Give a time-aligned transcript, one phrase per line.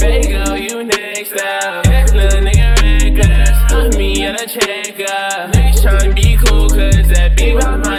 [0.00, 1.84] Fago, you next up.
[1.84, 3.96] Nigga reckless.
[3.98, 4.16] Me.
[4.16, 7.89] Niggas tryna be cool, cause that be my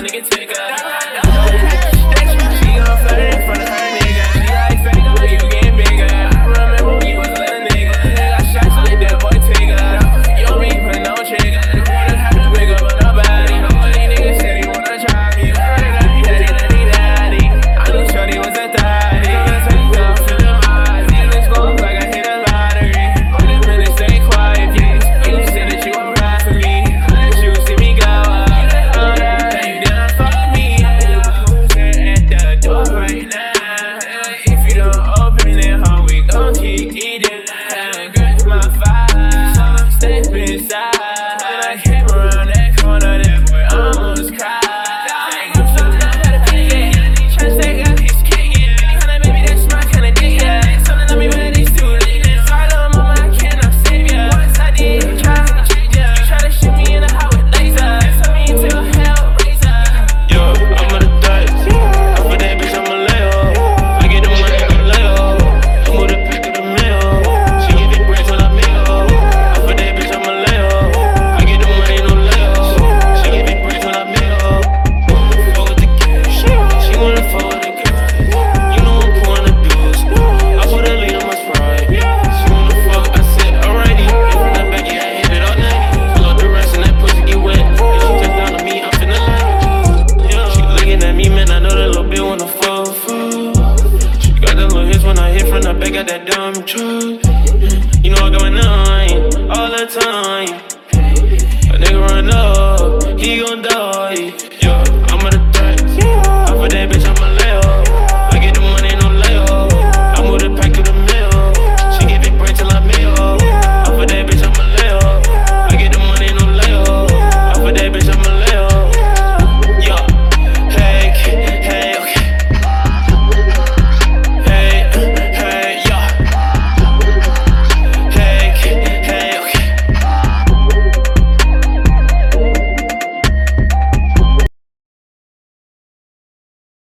[96.72, 97.01] control.